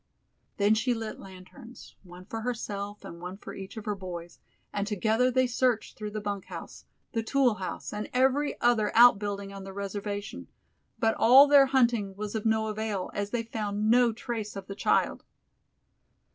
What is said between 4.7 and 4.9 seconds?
and